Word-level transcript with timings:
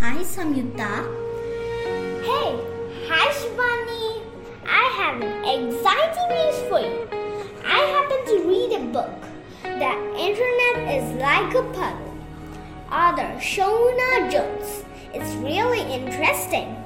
Hi, 0.00 0.22
Samyukta. 0.22 0.88
Hey, 2.22 2.50
hi 3.08 3.24
Shivani. 3.34 4.22
I 4.64 4.84
have 4.96 5.20
an 5.20 5.42
exciting 5.44 6.28
news 6.34 6.58
for 6.68 6.78
you. 6.78 7.08
I 7.66 7.80
happened 7.94 8.24
to 8.28 8.48
read 8.48 8.78
a 8.78 8.84
book. 8.92 9.10
The 9.64 9.92
internet 10.16 10.76
is 10.94 11.20
like 11.20 11.52
a 11.52 11.64
puddle. 11.74 12.14
Author 12.92 13.34
Shona 13.40 14.30
Jones. 14.30 14.84
It's 15.12 15.34
really 15.42 15.82
interesting. 15.92 16.76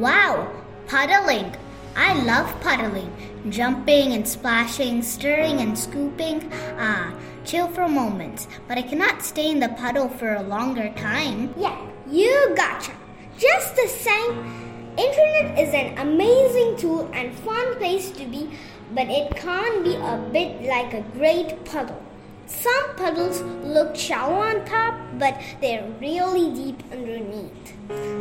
Wow, 0.00 0.50
puddling. 0.88 1.54
I 1.96 2.22
love 2.22 2.60
puddling. 2.60 3.12
Jumping 3.50 4.12
and 4.12 4.26
splashing, 4.26 5.02
stirring 5.02 5.60
and 5.60 5.78
scooping. 5.78 6.50
Ah, 6.78 7.14
chill 7.44 7.68
for 7.68 7.82
a 7.82 7.88
moment, 7.88 8.46
but 8.68 8.78
I 8.78 8.82
cannot 8.82 9.22
stay 9.22 9.50
in 9.50 9.60
the 9.60 9.68
puddle 9.70 10.08
for 10.08 10.34
a 10.34 10.42
longer 10.42 10.92
time. 10.94 11.52
Yeah, 11.56 11.76
you 12.10 12.52
gotcha. 12.56 12.92
Just 13.36 13.74
the 13.74 13.88
same, 13.88 14.94
internet 14.96 15.58
is 15.58 15.74
an 15.74 15.98
amazing 15.98 16.76
tool 16.76 17.10
and 17.12 17.34
fun 17.40 17.76
place 17.76 18.10
to 18.12 18.24
be, 18.26 18.50
but 18.94 19.08
it 19.08 19.34
can 19.34 19.82
be 19.82 19.96
a 19.96 20.18
bit 20.32 20.62
like 20.62 20.94
a 20.94 21.02
great 21.18 21.64
puddle. 21.64 22.02
Some 22.46 22.96
puddles 22.96 23.40
look 23.64 23.96
shallow 23.96 24.34
on 24.34 24.64
top, 24.64 24.94
but 25.18 25.40
they're 25.60 25.90
really 26.00 26.54
deep 26.54 26.82
underneath. 26.92 27.72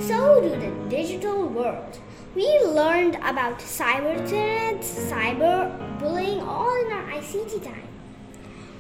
So 0.08 0.42
do 0.42 0.50
the 0.50 0.72
digital 0.90 1.48
world. 1.48 2.00
We 2.34 2.48
learned 2.66 3.16
about 3.18 3.60
cyber 3.60 4.18
threats, 4.28 4.90
cyber 5.12 5.70
bullying, 6.00 6.42
all 6.42 6.74
in 6.86 6.92
our 6.92 7.12
ICT 7.12 7.64
time. 7.64 7.88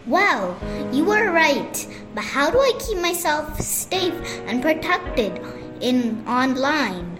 Well, 0.07 0.57
you 0.91 1.05
were 1.05 1.31
right, 1.31 1.87
but 2.15 2.23
how 2.23 2.49
do 2.49 2.57
I 2.57 2.73
keep 2.79 2.97
myself 2.97 3.61
safe 3.61 4.15
and 4.47 4.63
protected 4.63 5.39
in 5.79 6.25
online? 6.27 7.19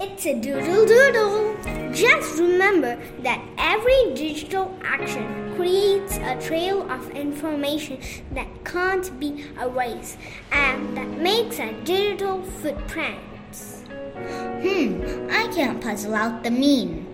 It's 0.00 0.24
a 0.24 0.40
doodle 0.40 0.86
doodle. 0.86 1.75
Just 1.96 2.38
remember 2.38 2.98
that 3.20 3.42
every 3.56 4.12
digital 4.12 4.78
action 4.84 5.54
creates 5.56 6.18
a 6.18 6.38
trail 6.38 6.82
of 6.92 7.08
information 7.12 7.98
that 8.32 8.46
can't 8.66 9.18
be 9.18 9.46
erased 9.58 10.18
and 10.52 10.94
that 10.94 11.08
makes 11.08 11.58
a 11.58 11.72
digital 11.84 12.42
footprint. 12.60 13.18
Hmm, 14.60 15.26
I 15.30 15.50
can't 15.54 15.80
puzzle 15.80 16.14
out 16.14 16.44
the 16.44 16.50
mean. 16.50 17.06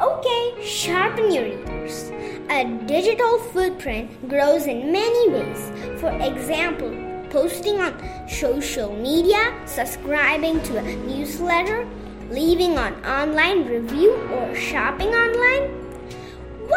Okay, 0.00 0.64
sharpen 0.66 1.30
your 1.30 1.46
ears. 1.46 2.10
A 2.50 2.64
digital 2.86 3.38
footprint 3.52 4.28
grows 4.28 4.66
in 4.66 4.90
many 4.90 5.30
ways. 5.30 5.70
For 6.00 6.10
example, 6.10 6.90
posting 7.30 7.80
on 7.80 7.94
social 8.28 8.92
media, 8.96 9.54
subscribing 9.64 10.60
to 10.64 10.78
a 10.78 10.96
newsletter, 11.06 11.86
leaving 12.30 12.76
an 12.76 12.94
online 13.04 13.66
review, 13.66 14.12
or 14.32 14.54
shopping 14.54 15.08
online. 15.08 15.74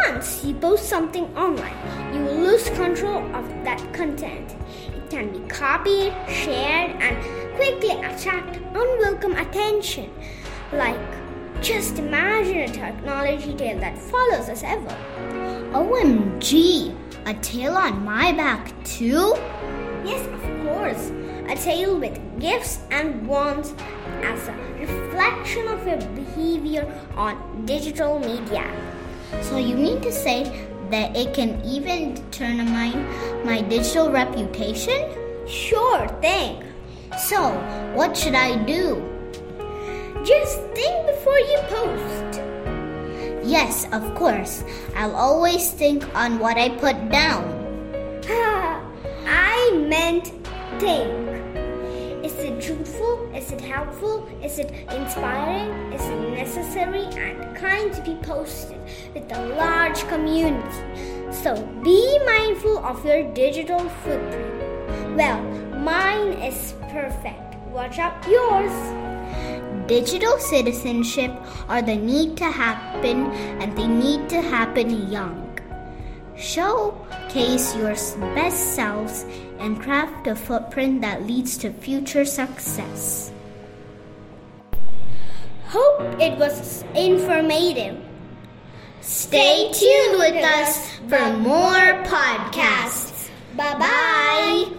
Once 0.08 0.44
you 0.46 0.54
post 0.54 0.88
something 0.88 1.26
online, 1.36 1.76
you 2.14 2.22
lose 2.22 2.70
control 2.70 3.24
of 3.36 3.46
that 3.66 3.82
content. 3.94 4.56
It 4.96 5.10
can 5.10 5.32
be 5.32 5.40
copied, 5.50 6.14
shared, 6.30 6.92
and 7.02 7.56
quickly 7.56 7.92
attract 7.92 8.56
unwelcome 8.74 9.36
attention. 9.36 10.10
Like, 10.72 11.00
just 11.62 12.00
imagine 12.00 12.58
a 12.60 12.68
technology 12.70 13.54
tale 13.54 13.80
that 13.80 13.98
follows 13.98 14.48
us 14.48 14.64
ever. 14.64 14.98
OMG, 15.74 16.96
a 17.26 17.34
tail 17.36 17.76
on 17.76 18.04
my 18.04 18.32
back 18.32 18.72
too? 18.84 19.36
Yes, 20.04 20.26
of 20.28 20.42
course. 20.66 21.12
A 21.48 21.56
tail 21.56 22.00
with 22.00 22.20
gifts 22.40 22.80
and 22.92 23.28
wants 23.28 23.74
as 24.24 24.48
a 24.48 24.54
reflection 24.80 25.68
of 25.68 25.86
your 25.86 26.02
behavior 26.16 26.86
on 27.16 27.66
digital 27.66 28.20
media. 28.20 28.66
So 29.42 29.58
you 29.58 29.76
mean 29.76 30.02
to 30.02 30.12
say 30.12 30.68
that 30.90 31.16
it 31.16 31.34
can 31.34 31.62
even 31.64 32.16
determine 32.16 33.06
my 33.46 33.62
digital 33.62 34.12
reputation? 34.12 35.12
Sure 35.48 36.08
thing. 36.22 36.64
So, 37.18 37.52
what 37.94 38.16
should 38.16 38.36
I 38.36 38.56
do? 38.64 39.08
Just 40.24 40.60
think 40.76 41.08
before 41.08 41.40
you 41.40 41.60
post. 41.68 42.51
Yes, 43.44 43.88
of 43.92 44.16
course. 44.16 44.64
I'll 44.96 45.16
always 45.16 45.72
think 45.72 46.04
on 46.16 46.40
what 46.40 46.58
I 46.58 46.70
put 46.70 47.10
down. 47.10 47.44
I 49.26 49.86
meant 49.88 50.28
think. 50.80 51.32
Is 52.24 52.34
it 52.38 52.62
truthful? 52.62 53.32
Is 53.34 53.52
it 53.52 53.62
helpful? 53.62 54.30
Is 54.44 54.60
it 54.60 54.72
inspiring? 54.92 55.92
Is 55.92 56.02
it 56.02 56.38
necessary 56.38 57.06
and 57.18 57.56
kind 57.56 57.92
to 57.94 58.02
be 58.04 58.16
posted 58.22 58.80
with 59.14 59.32
a 59.32 59.48
large 59.58 60.08
community? 60.08 61.32
So 61.32 61.56
be 61.84 62.20
mindful 62.26 62.78
of 62.86 63.04
your 63.04 63.24
digital 63.34 63.80
footprint. 63.80 65.18
Well, 65.18 65.42
mine 65.80 66.34
is 66.34 66.76
perfect. 66.90 67.56
Watch 67.72 67.98
out 67.98 68.28
yours. 68.28 69.11
Digital 69.92 70.40
citizenship 70.40 71.36
are 71.68 71.82
the 71.82 71.98
need 71.98 72.38
to 72.38 72.46
happen 72.46 73.28
and 73.60 73.78
they 73.78 73.88
need 73.88 74.30
to 74.30 74.40
happen 74.40 75.12
young. 75.12 75.60
Showcase 76.38 77.76
your 77.76 78.00
best 78.32 78.74
selves 78.74 79.26
and 79.60 79.82
craft 79.82 80.28
a 80.28 80.36
footprint 80.36 81.02
that 81.02 81.28
leads 81.28 81.58
to 81.58 81.74
future 81.74 82.24
success. 82.24 83.34
Hope 85.68 86.00
it 86.22 86.40
was 86.40 86.86
informative. 86.96 88.00
Stay 89.02 89.74
tuned 89.76 90.20
with 90.24 90.40
us 90.40 90.88
for 91.12 91.36
more 91.36 92.00
podcasts. 92.08 93.28
Bye 93.58 93.76
bye. 93.76 94.72